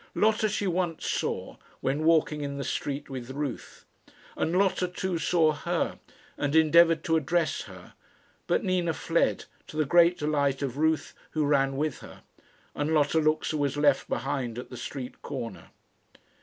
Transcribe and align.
Lotta 0.15 0.49
she 0.49 0.65
once 0.65 1.05
saw, 1.05 1.57
when 1.79 2.03
walking 2.05 2.41
in 2.41 2.57
the 2.57 2.63
street 2.63 3.07
with 3.07 3.29
Ruth; 3.29 3.85
and 4.35 4.57
Lotta 4.57 4.87
too 4.87 5.19
saw 5.19 5.51
her, 5.53 5.99
and 6.39 6.55
endeavoured 6.55 7.03
to 7.03 7.17
address 7.17 7.61
her; 7.65 7.93
but 8.47 8.63
Nina 8.63 8.93
fled, 8.95 9.45
to 9.67 9.77
the 9.77 9.85
great 9.85 10.17
delight 10.17 10.63
of 10.63 10.75
Ruth, 10.77 11.13
who 11.37 11.45
ran 11.45 11.77
with 11.77 11.99
her; 11.99 12.23
and 12.73 12.95
Lotta 12.95 13.19
Luxa 13.19 13.55
was 13.57 13.77
left 13.77 14.09
behind 14.09 14.57
at 14.57 14.71
the 14.71 14.75
street 14.75 15.21
corner. 15.21 15.69